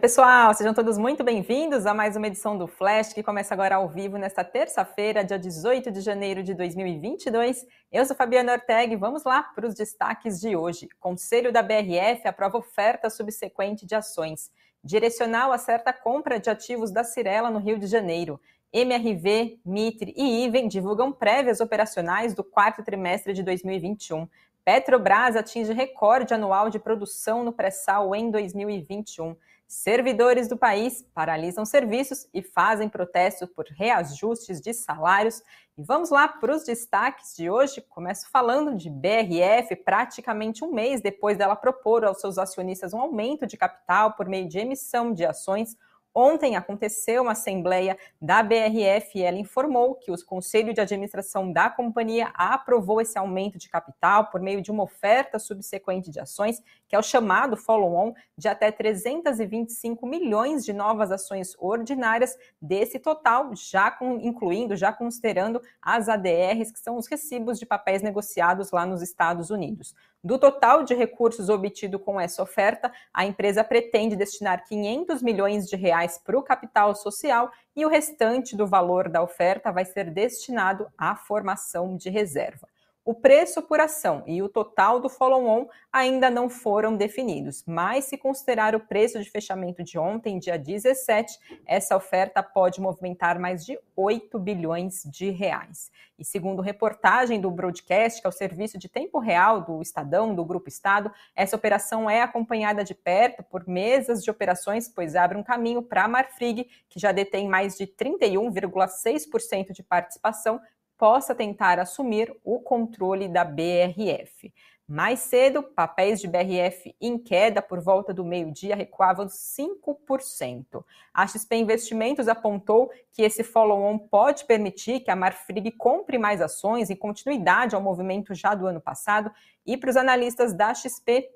[0.00, 3.86] Pessoal, sejam todos muito bem-vindos a mais uma edição do Flash, que começa agora ao
[3.86, 7.66] vivo nesta terça-feira, dia 18 de janeiro de 2022.
[7.92, 10.88] Eu sou Fabiana Ortega e vamos lá para os destaques de hoje.
[10.98, 14.50] Conselho da BRF aprova oferta subsequente de ações.
[14.82, 18.40] Direcional acerta compra de ativos da Cirela no Rio de Janeiro.
[18.72, 24.26] MRV, Mitre e Iven divulgam prévias operacionais do quarto trimestre de 2021.
[24.64, 29.36] Petrobras atinge recorde anual de produção no pré-sal em 2021.
[29.72, 35.40] Servidores do país paralisam serviços e fazem protesto por reajustes de salários.
[35.78, 37.80] E vamos lá para os destaques de hoje.
[37.80, 43.46] Começo falando de BRF, praticamente um mês depois dela propor aos seus acionistas um aumento
[43.46, 45.76] de capital por meio de emissão de ações
[46.14, 51.70] Ontem aconteceu uma assembleia da BRF e ela informou que o Conselho de Administração da
[51.70, 56.96] companhia aprovou esse aumento de capital por meio de uma oferta subsequente de ações, que
[56.96, 63.90] é o chamado follow-on, de até 325 milhões de novas ações ordinárias, desse total, já
[63.90, 69.00] com, incluindo, já considerando as ADRs, que são os recibos de papéis negociados lá nos
[69.00, 69.94] Estados Unidos.
[70.22, 75.76] Do total de recursos obtido com essa oferta, a empresa pretende destinar 500 milhões de
[75.76, 80.86] reais para o capital social e o restante do valor da oferta vai ser destinado
[80.98, 82.68] à formação de reserva.
[83.10, 88.16] O preço por ação e o total do follow-on ainda não foram definidos, mas se
[88.16, 93.76] considerar o preço de fechamento de ontem, dia 17, essa oferta pode movimentar mais de
[93.96, 95.90] 8 bilhões de reais.
[96.16, 100.44] E segundo reportagem do Broadcast, que é o serviço de tempo real do Estadão, do
[100.44, 105.42] Grupo Estado, essa operação é acompanhada de perto por mesas de operações, pois abre um
[105.42, 110.60] caminho para a Marfrig, que já detém mais de 31,6% de participação
[111.00, 114.52] possa tentar assumir o controle da BRF.
[114.86, 120.84] Mais cedo, papéis de BRF em queda por volta do meio-dia recuavam 5%.
[121.14, 126.90] A XP Investimentos apontou que esse follow-on pode permitir que a Marfrig compre mais ações
[126.90, 129.30] em continuidade ao movimento já do ano passado.
[129.64, 131.30] E para os analistas da XP,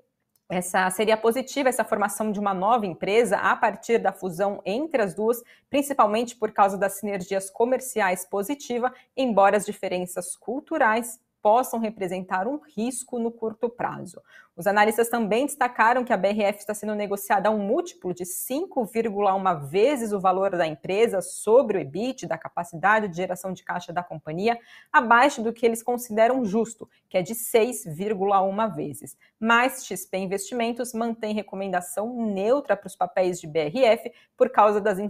[0.48, 5.14] essa seria positiva essa formação de uma nova empresa a partir da fusão entre as
[5.14, 12.58] duas, principalmente por causa das sinergias comerciais positiva, embora as diferenças culturais possam representar um
[12.74, 14.22] risco no curto prazo.
[14.56, 19.66] Os analistas também destacaram que a BRF está sendo negociada a um múltiplo de 5,1
[19.66, 24.00] vezes o valor da empresa sobre o EBIT, da capacidade de geração de caixa da
[24.00, 24.56] companhia,
[24.92, 29.18] abaixo do que eles consideram justo, que é de 6,1 vezes.
[29.40, 35.00] Mas XP Investimentos mantém recomendação neutra para os papéis de BRF por causa das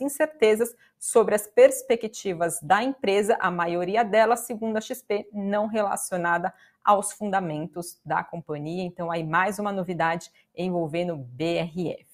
[0.00, 6.52] incertezas sobre as perspectivas da empresa, a maioria delas, segundo a XP, não relacionada
[6.84, 8.84] aos fundamentos da companhia.
[8.84, 12.04] Então, aí mais uma novidade envolvendo BRF.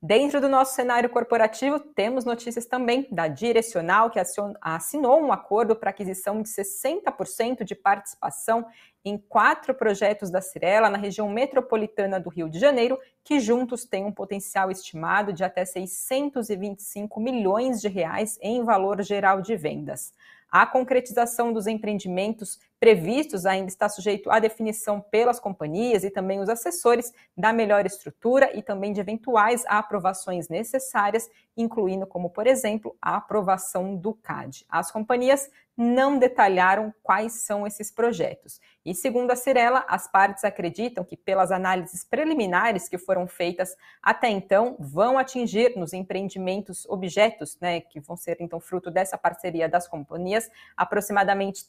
[0.00, 4.20] Dentro do nosso cenário corporativo, temos notícias também da Direcional, que
[4.60, 8.66] assinou um acordo para aquisição de 60% de participação
[9.04, 14.04] em quatro projetos da Cirela na região metropolitana do Rio de Janeiro, que juntos têm
[14.04, 20.12] um potencial estimado de até 625 milhões de reais em valor geral de vendas.
[20.50, 26.48] A concretização dos empreendimentos previstos ainda está sujeito à definição pelas companhias e também os
[26.48, 33.16] assessores da melhor estrutura e também de eventuais aprovações necessárias, incluindo como, por exemplo, a
[33.16, 34.66] aprovação do CAD.
[34.68, 38.58] As companhias não detalharam quais são esses projetos.
[38.84, 44.30] E segundo a Cirela, as partes acreditam que, pelas análises preliminares que foram feitas até
[44.30, 49.86] então, vão atingir nos empreendimentos objetos, né, que vão ser então fruto dessa parceria das
[49.86, 51.68] companhias, aproximadamente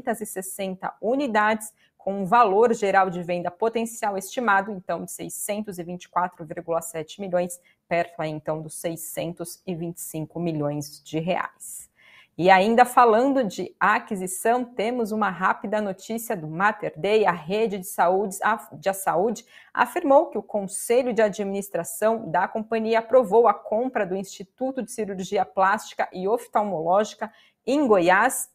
[0.00, 7.58] 3.560 unidades, com um valor geral de venda potencial estimado, então, de 624,7 milhões,
[7.88, 11.88] perto aí, então, dos 625 milhões de reais.
[12.36, 17.24] E ainda falando de aquisição, temos uma rápida notícia do Mater Dei.
[17.24, 18.36] A rede de saúde,
[18.72, 24.82] de saúde afirmou que o Conselho de Administração da companhia aprovou a compra do Instituto
[24.82, 27.32] de Cirurgia Plástica e Oftalmológica
[27.64, 28.50] em Goiás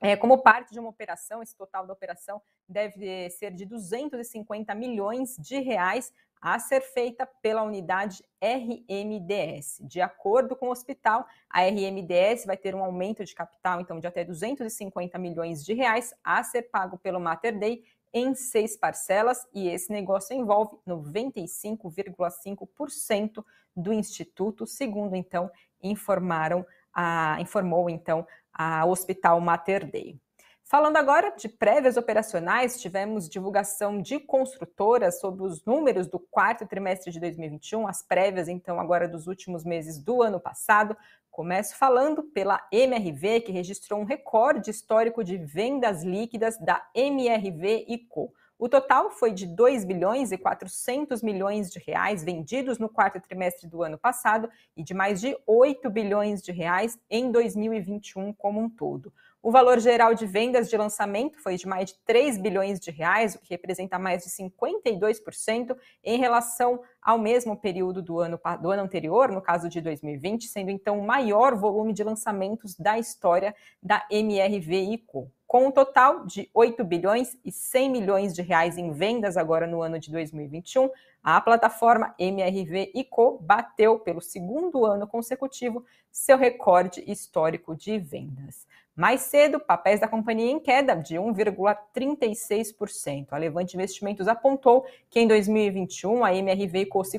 [0.00, 5.36] é, como parte de uma operação, esse total da operação deve ser de 250 milhões
[5.36, 6.12] de reais
[6.44, 9.78] a ser feita pela unidade RMDS.
[9.80, 14.06] De acordo com o hospital, a RMDS vai ter um aumento de capital, então, de
[14.06, 17.82] até 250 milhões de reais a ser pago pelo Mater Dei
[18.12, 23.42] em seis parcelas, e esse negócio envolve 95,5%
[23.74, 25.50] do instituto, segundo então
[25.82, 30.18] informaram a, informou então a Hospital Mater Dei.
[30.66, 37.12] Falando agora de prévias operacionais, tivemos divulgação de construtoras sobre os números do quarto trimestre
[37.12, 40.96] de 2021, as prévias, então, agora dos últimos meses do ano passado.
[41.30, 47.98] Começo falando pela MRV, que registrou um recorde histórico de vendas líquidas da MRV e
[47.98, 48.32] Co.
[48.64, 53.68] O total foi de 2 bilhões e 400 milhões de reais vendidos no quarto trimestre
[53.68, 58.70] do ano passado e de mais de 8 bilhões de reais em 2021 como um
[58.70, 59.12] todo.
[59.42, 63.34] O valor geral de vendas de lançamento foi de mais de 3 bilhões de reais,
[63.34, 68.82] o que representa mais de 52% em relação ao mesmo período do ano, do ano
[68.82, 74.06] anterior, no caso de 2020, sendo então o maior volume de lançamentos da história da
[74.10, 79.36] MRV Co com um total de 8 bilhões e 100 milhões de reais em vendas
[79.36, 80.90] agora no ano de 2021,
[81.22, 88.66] a plataforma MRV Co bateu pelo segundo ano consecutivo seu recorde histórico de vendas.
[88.96, 93.32] Mais cedo, papéis da companhia em queda de 1,36%.
[93.32, 97.18] A Levante Investimentos apontou que em 2021 a MRV se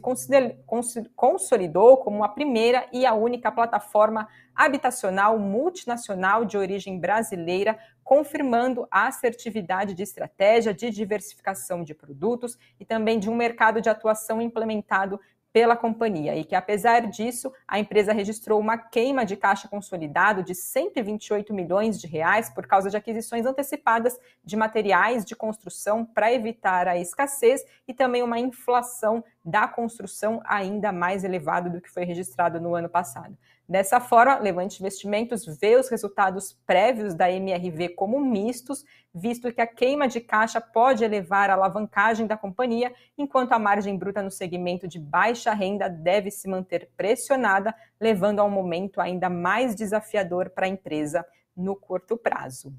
[1.14, 4.26] consolidou como a primeira e a única plataforma
[4.56, 12.86] habitacional multinacional de origem brasileira, confirmando a assertividade de estratégia de diversificação de produtos e
[12.86, 15.20] também de um mercado de atuação implementado
[15.56, 20.54] pela companhia e que, apesar disso, a empresa registrou uma queima de caixa consolidado de
[20.54, 26.90] 128 milhões de reais por causa de aquisições antecipadas de materiais de construção para evitar
[26.90, 32.60] a escassez e também uma inflação da construção ainda mais elevada do que foi registrado
[32.60, 33.38] no ano passado.
[33.68, 39.66] Dessa forma, Levante Investimentos vê os resultados prévios da MRV como mistos, visto que a
[39.66, 44.88] queima de caixa pode elevar a alavancagem da companhia, enquanto a margem bruta no segmento
[44.88, 50.68] de baixa renda deve se manter pressionada, levando a um momento ainda mais desafiador para
[50.68, 51.26] a empresa
[51.58, 52.72] no curto prazo.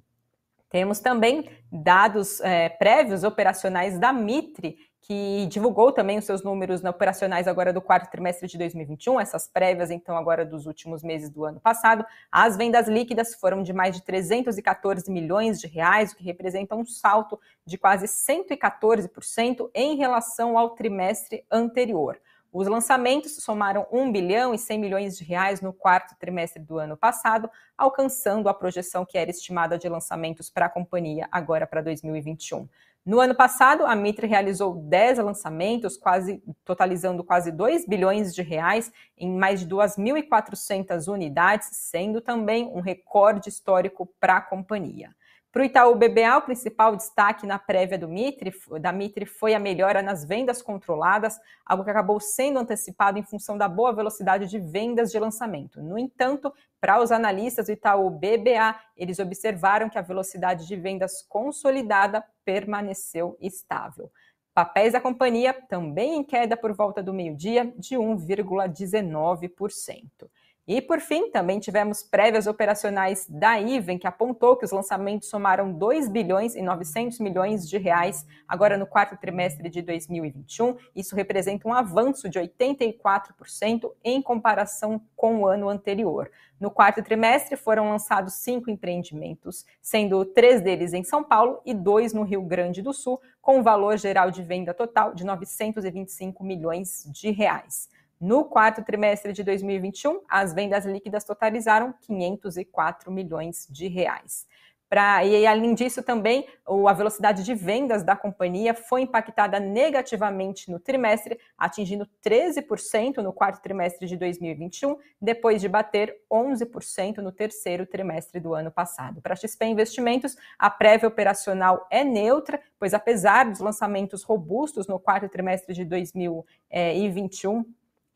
[0.69, 7.47] Temos também dados é, prévios operacionais da Mitre, que divulgou também os seus números operacionais
[7.47, 11.61] agora do quarto trimestre de 2021, essas prévias então agora dos últimos meses do ano
[11.61, 12.05] passado.
[12.31, 16.85] As vendas líquidas foram de mais de 314 milhões de reais, o que representa um
[16.85, 22.19] salto de quase 114% em relação ao trimestre anterior.
[22.53, 26.97] Os lançamentos somaram 1 bilhão e 100 milhões de reais no quarto trimestre do ano
[26.97, 27.49] passado,
[27.79, 32.69] alcançando a projeção que era estimada de lançamentos para a companhia agora para 2021.
[33.07, 38.91] No ano passado, a Mitre realizou 10 lançamentos, quase totalizando quase 2 bilhões de reais
[39.17, 45.15] em mais de 2.400 unidades, sendo também um recorde histórico para a companhia.
[45.57, 49.59] Para o Itaú BBA, o principal destaque na prévia do Mitre, da Mitre foi a
[49.59, 54.59] melhora nas vendas controladas, algo que acabou sendo antecipado em função da boa velocidade de
[54.59, 55.83] vendas de lançamento.
[55.83, 61.25] No entanto, para os analistas do Itaú BBA, eles observaram que a velocidade de vendas
[61.27, 64.13] consolidada permaneceu estável.
[64.53, 70.29] Papéis da companhia também em queda por volta do meio-dia, de 1,19%.
[70.69, 75.73] E, por fim, também tivemos prévias operacionais da Iven, que apontou que os lançamentos somaram
[75.73, 80.77] 2 bilhões e 900 milhões de reais agora no quarto trimestre de 2021.
[80.95, 86.29] Isso representa um avanço de 84% em comparação com o ano anterior.
[86.59, 92.13] No quarto trimestre foram lançados cinco empreendimentos, sendo três deles em São Paulo e dois
[92.13, 97.05] no Rio Grande do Sul, com um valor geral de venda total de 925 milhões
[97.13, 97.89] de reais.
[98.21, 104.47] No quarto trimestre de 2021, as vendas líquidas totalizaram 504 milhões de reais.
[104.89, 110.79] Pra, e além disso, também a velocidade de vendas da companhia foi impactada negativamente no
[110.79, 118.39] trimestre, atingindo 13% no quarto trimestre de 2021, depois de bater 11% no terceiro trimestre
[118.39, 119.21] do ano passado.
[119.21, 125.01] Para a XP Investimentos, a prévia operacional é neutra, pois apesar dos lançamentos robustos no
[125.01, 127.65] quarto trimestre de 2021,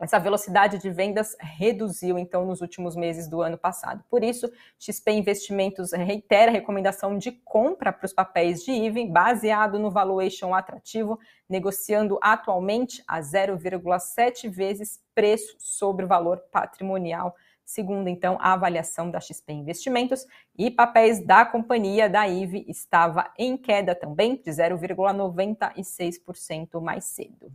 [0.05, 4.03] essa velocidade de vendas reduziu, então, nos últimos meses do ano passado.
[4.09, 9.79] Por isso, XP Investimentos reitera a recomendação de compra para os papéis de IVEN, baseado
[9.79, 18.55] no valuation atrativo, negociando atualmente a 0,7 vezes preço sobre valor patrimonial, segundo, então, a
[18.55, 20.27] avaliação da XP Investimentos.
[20.57, 27.53] E papéis da companhia da IVE estava em queda também, de 0,96% mais cedo.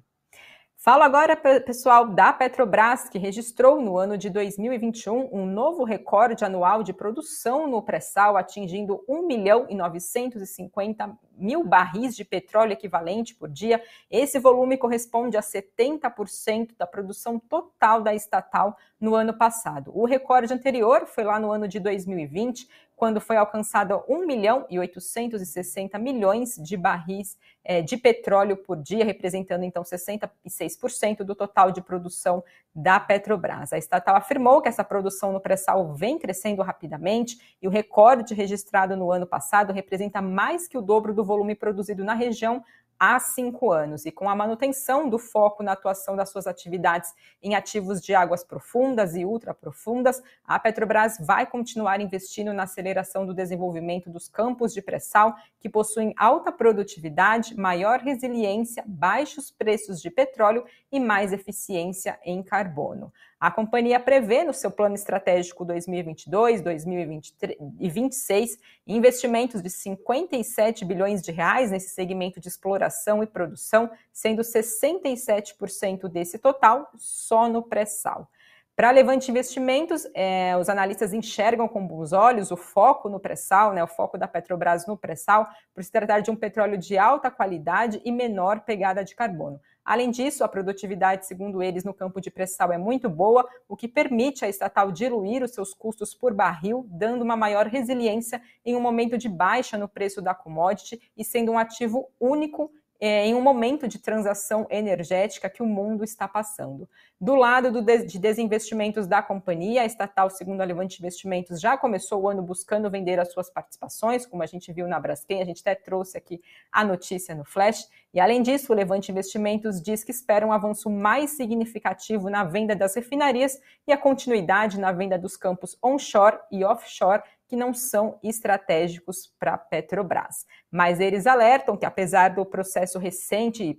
[0.86, 6.84] Falo agora, pessoal, da Petrobras, que registrou no ano de 2021 um novo recorde anual
[6.84, 13.50] de produção no pré-sal, atingindo 1 milhão e 950 mil barris de petróleo equivalente por
[13.50, 13.82] dia.
[14.10, 19.92] Esse volume corresponde a 70% da produção total da estatal no ano passado.
[19.94, 24.80] O recorde anterior foi lá no ano de 2020, quando foi alcançado 1 milhão e
[24.80, 31.82] 860 milhões de barris é, de petróleo por dia, representando então 66% do total de
[31.82, 33.74] produção da Petrobras.
[33.74, 38.96] A estatal afirmou que essa produção no pré-sal vem crescendo rapidamente e o recorde registrado
[38.96, 42.63] no ano passado representa mais que o dobro do volume produzido na região
[43.00, 44.05] há cinco anos.
[44.05, 48.44] E com a manutenção do foco na atuação das suas atividades em ativos de águas
[48.44, 54.82] profundas e ultraprofundas, a Petrobras vai continuar investindo na aceleração do desenvolvimento dos campos de
[54.82, 62.41] pré-sal, que possuem alta produtividade, maior resiliência, baixos preços de petróleo e mais eficiência em
[62.41, 63.12] carbono.
[63.39, 71.89] A companhia prevê no seu plano estratégico 2022-2026 investimentos de 57 bilhões de reais nesse
[71.89, 78.27] segmento de exploração e produção, sendo 67% desse total só no pré-sal.
[78.75, 83.82] Para Levante Investimentos, é, os analistas enxergam com bons olhos o foco no pré-sal, né,
[83.82, 88.01] o foco da Petrobras no pré-sal, por se tratar de um petróleo de alta qualidade
[88.04, 89.62] e menor pegada de carbono.
[89.86, 93.88] Além disso, a produtividade, segundo eles, no campo de pré-sal é muito boa, o que
[93.88, 98.82] permite à estatal diluir os seus custos por barril, dando uma maior resiliência em um
[98.82, 102.72] momento de baixa no preço da commodity e sendo um ativo único
[103.05, 106.89] é, em um momento de transação energética que o mundo está passando.
[107.21, 112.24] Do lado do de desinvestimentos da companhia, a estatal, segundo a Levante Investimentos, já começou
[112.24, 115.62] o ano buscando vender as suas participações, como a gente viu na Braskem, a gente
[115.62, 117.88] até trouxe aqui a notícia no Flash.
[118.12, 122.75] E além disso, o Levante Investimentos diz que espera um avanço mais significativo na venda
[122.75, 128.19] das refinarias e a continuidade na venda dos campos onshore e offshore que não são
[128.23, 130.45] estratégicos para a Petrobras.
[130.71, 133.77] Mas eles alertam que, apesar do processo recente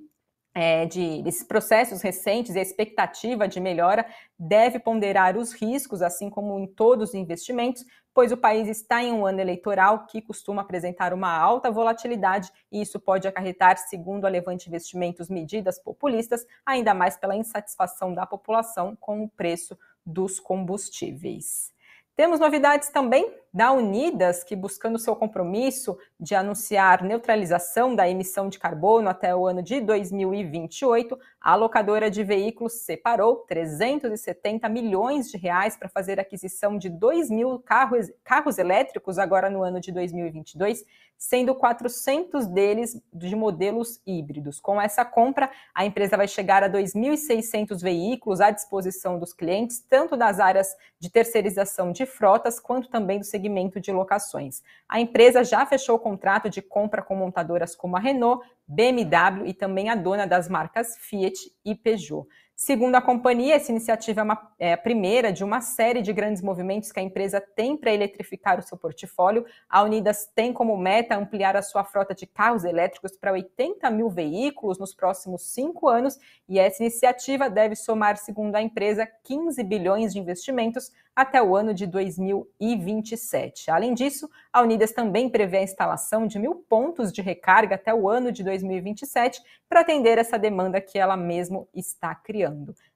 [0.56, 4.06] é, de, desses processos recentes e a expectativa de melhora
[4.38, 9.12] deve ponderar os riscos, assim como em todos os investimentos, pois o país está em
[9.12, 14.30] um ano eleitoral que costuma apresentar uma alta volatilidade e isso pode acarretar, segundo a
[14.30, 21.70] Levante Investimentos, medidas populistas, ainda mais pela insatisfação da população com o preço dos combustíveis.
[22.16, 28.58] Temos novidades também da Unidas, que buscando seu compromisso de anunciar neutralização da emissão de
[28.58, 35.74] carbono até o ano de 2028, a locadora de veículos separou 370 milhões de reais
[35.74, 40.84] para fazer aquisição de 2 mil carros, carros elétricos agora no ano de 2022,
[41.16, 44.60] sendo 400 deles de modelos híbridos.
[44.60, 50.14] Com essa compra, a empresa vai chegar a 2.600 veículos à disposição dos clientes, tanto
[50.14, 53.45] das áreas de terceirização de frotas, quanto também do segmento
[53.80, 54.62] de locações.
[54.88, 59.54] A empresa já fechou o contrato de compra com montadoras como a Renault, BMW e
[59.54, 62.26] também a dona das marcas Fiat e Peugeot.
[62.58, 66.40] Segundo a companhia, essa iniciativa é, uma, é, a primeira de uma série de grandes
[66.40, 69.44] movimentos que a empresa tem para eletrificar o seu portfólio.
[69.68, 74.08] A Unidas tem como meta ampliar a sua frota de carros elétricos para 80 mil
[74.08, 80.14] veículos nos próximos cinco anos, e essa iniciativa deve somar, segundo a empresa, 15 bilhões
[80.14, 83.70] de investimentos até o ano de 2027.
[83.70, 88.06] Além disso, a Unidas também prevê a instalação de mil pontos de recarga até o
[88.06, 92.45] ano de 2027 para atender essa demanda que ela mesmo está criando.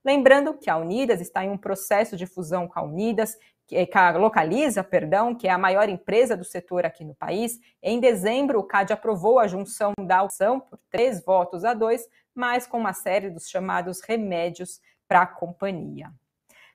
[0.04, 3.88] Lembrando que a Unidas está em um processo de fusão com a Unidas, que é,
[3.92, 7.60] a Localiza, perdão, que é a maior empresa do setor aqui no país.
[7.80, 12.66] Em dezembro, o CAD aprovou a junção da opção por três votos a dois, mas
[12.66, 16.10] com uma série dos chamados remédios para a companhia.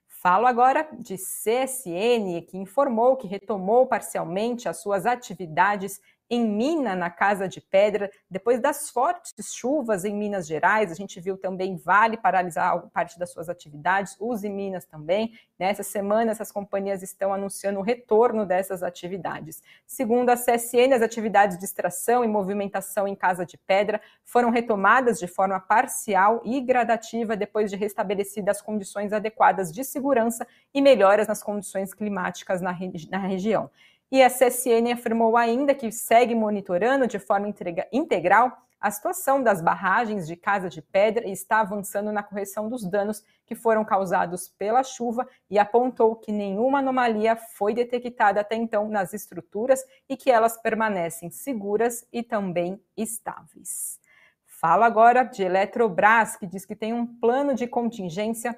[0.07, 7.09] Falo agora de CSN, que informou que retomou parcialmente as suas atividades em Mina, na
[7.09, 10.91] Casa de Pedra, depois das fortes chuvas em Minas Gerais.
[10.91, 15.33] A gente viu também Vale paralisar parte das suas atividades, Use Minas também.
[15.57, 19.61] Nessa semana, essas companhias estão anunciando o retorno dessas atividades.
[19.85, 25.19] Segundo a CSN, as atividades de extração e movimentação em Casa de Pedra foram retomadas
[25.19, 31.27] de forma parcial e gradativa depois de restabelecidas as condições adequadas de segurança e melhoras
[31.27, 32.75] nas condições climáticas na,
[33.09, 33.69] na região.
[34.11, 37.51] E a CSN afirmou ainda que segue monitorando de forma
[37.91, 42.85] integral a situação das barragens de Casa de Pedra e está avançando na correção dos
[42.85, 48.87] danos que foram causados pela chuva e apontou que nenhuma anomalia foi detectada até então
[48.87, 53.99] nas estruturas e que elas permanecem seguras e também estáveis.
[54.45, 58.57] Falo agora de Eletrobras, que diz que tem um plano de contingência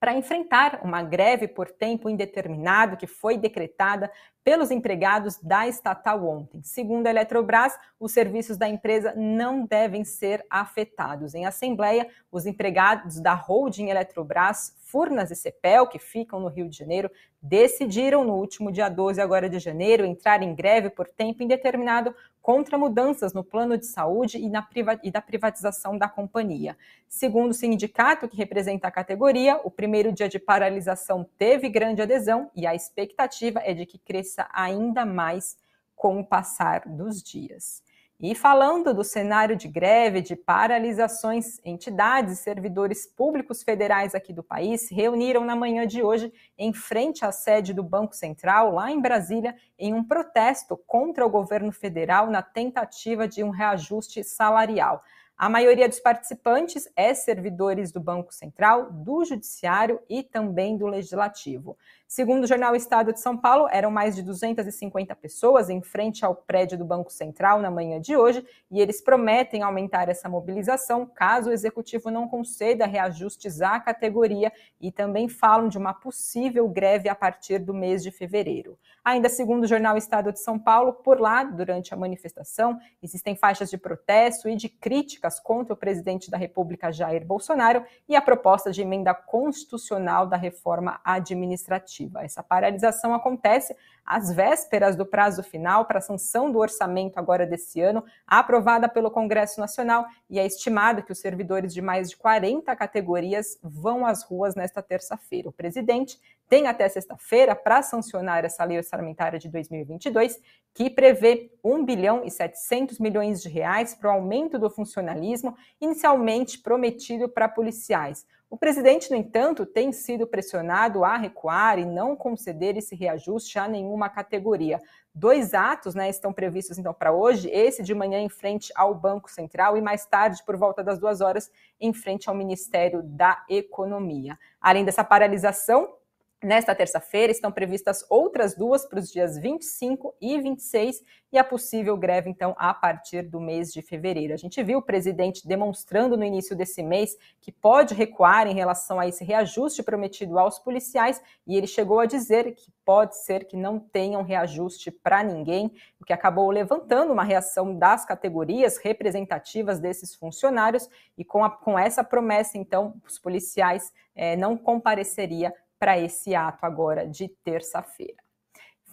[0.00, 4.10] para enfrentar uma greve por tempo indeterminado que foi decretada
[4.44, 6.62] pelos empregados da estatal ontem.
[6.62, 11.34] Segundo a Eletrobras, os serviços da empresa não devem ser afetados.
[11.34, 16.78] Em assembleia, os empregados da holding Eletrobras Furnas e Cepel, que ficam no Rio de
[16.78, 17.10] Janeiro,
[17.42, 22.14] decidiram no último dia 12 agora de janeiro entrar em greve por tempo indeterminado
[22.48, 24.66] contra mudanças no plano de saúde e, na
[25.02, 26.78] e da privatização da companhia.
[27.06, 32.50] Segundo o sindicato que representa a categoria, o primeiro dia de paralisação teve grande adesão
[32.56, 35.58] e a expectativa é de que cresça ainda mais
[35.94, 37.82] com o passar dos dias.
[38.20, 44.42] E falando do cenário de greve, de paralisações, entidades e servidores públicos federais aqui do
[44.42, 49.00] país reuniram na manhã de hoje em frente à sede do Banco Central, lá em
[49.00, 55.00] Brasília, em um protesto contra o governo federal na tentativa de um reajuste salarial.
[55.36, 61.78] A maioria dos participantes é servidores do Banco Central, do Judiciário e também do Legislativo.
[62.10, 66.34] Segundo o jornal Estado de São Paulo, eram mais de 250 pessoas em frente ao
[66.34, 71.50] prédio do Banco Central na manhã de hoje e eles prometem aumentar essa mobilização caso
[71.50, 74.50] o executivo não conceda reajustes à categoria
[74.80, 78.78] e também falam de uma possível greve a partir do mês de fevereiro.
[79.04, 83.68] Ainda segundo o jornal Estado de São Paulo, por lá, durante a manifestação, existem faixas
[83.68, 88.72] de protesto e de críticas contra o presidente da República Jair Bolsonaro e a proposta
[88.72, 91.97] de emenda constitucional da reforma administrativa.
[92.20, 93.74] Essa paralisação acontece
[94.04, 99.10] às vésperas do prazo final para a sanção do orçamento agora desse ano, aprovada pelo
[99.10, 104.22] Congresso Nacional, e é estimado que os servidores de mais de 40 categorias vão às
[104.22, 105.48] ruas nesta terça-feira.
[105.48, 110.40] O presidente tem até sexta-feira para sancionar essa lei orçamentária de 2022,
[110.72, 116.58] que prevê 1 bilhão e 700 milhões de reais para o aumento do funcionalismo, inicialmente
[116.58, 118.26] prometido para policiais.
[118.50, 123.68] O presidente, no entanto, tem sido pressionado a recuar e não conceder esse reajuste a
[123.68, 124.80] nenhuma categoria.
[125.14, 129.30] Dois atos né, estão previstos, então, para hoje: esse de manhã em frente ao Banco
[129.30, 134.38] Central e mais tarde, por volta das duas horas, em frente ao Ministério da Economia.
[134.58, 135.92] Além dessa paralisação,
[136.40, 141.96] Nesta terça-feira estão previstas outras duas para os dias 25 e 26 e a possível
[141.96, 144.32] greve, então, a partir do mês de fevereiro.
[144.32, 149.00] A gente viu o presidente demonstrando no início desse mês que pode recuar em relação
[149.00, 153.56] a esse reajuste prometido aos policiais e ele chegou a dizer que pode ser que
[153.56, 160.14] não tenham reajuste para ninguém, o que acabou levantando uma reação das categorias representativas desses
[160.14, 166.34] funcionários e com, a, com essa promessa, então, os policiais eh, não compareceria para esse
[166.34, 168.28] ato agora de terça-feira.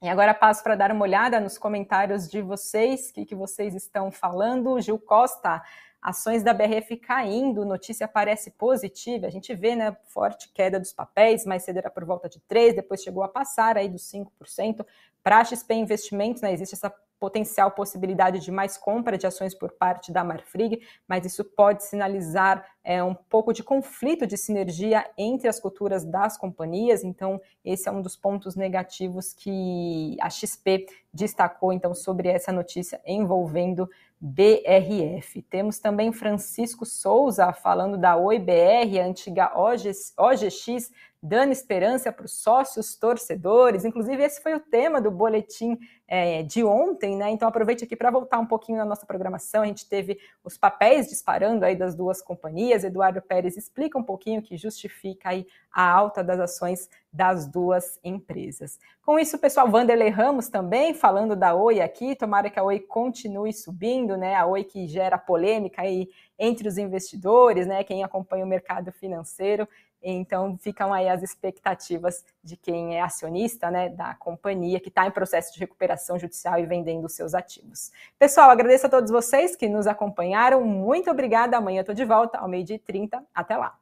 [0.02, 3.74] E agora passo para dar uma olhada nos comentários de vocês, o que, que vocês
[3.74, 4.80] estão falando.
[4.80, 5.62] Gil Costa,
[6.00, 9.26] ações da BRF caindo, notícia parece positiva.
[9.26, 12.76] A gente vê, né, forte queda dos papéis, mais cedo era por volta de 3,
[12.76, 14.84] depois chegou a passar aí dos 5%.
[15.22, 19.72] Para a XP Investimentos, né, existe essa potencial possibilidade de mais compra de ações por
[19.72, 25.46] parte da Marfrig, mas isso pode sinalizar é, um pouco de conflito de sinergia entre
[25.46, 31.74] as culturas das companhias, então esse é um dos pontos negativos que a XP destacou
[31.74, 33.88] então sobre essa notícia envolvendo
[34.20, 35.40] BRF.
[35.42, 42.33] Temos também Francisco Souza falando da OIBR, a antiga OGX, OGX dando esperança para os
[42.33, 43.85] sócios torcedores.
[43.85, 45.78] Inclusive, esse foi o tema do boletim
[46.09, 47.30] é, de ontem, né?
[47.30, 49.62] Então aproveite aqui para voltar um pouquinho na nossa programação.
[49.62, 52.85] A gente teve os papéis disparando aí das duas companhias.
[52.85, 58.78] Eduardo Pérez explica um pouquinho que justifica aí a alta das ações das duas empresas.
[59.02, 62.16] Com isso, pessoal, Vanderlei Ramos também falando da Oi aqui.
[62.16, 64.35] Tomara que a Oi continue subindo, né?
[64.37, 67.85] A Oi que gera polêmica aí entre os investidores, né?
[67.85, 69.68] Quem acompanha o mercado financeiro.
[70.02, 75.10] Então, ficam aí as expectativas de quem é acionista né, da companhia, que está em
[75.10, 77.92] processo de recuperação judicial e vendendo seus ativos.
[78.18, 80.62] Pessoal, agradeço a todos vocês que nos acompanharam.
[80.62, 81.56] Muito obrigada.
[81.56, 83.22] Amanhã eu estou de volta ao meio-dia e 30.
[83.34, 83.78] Até lá.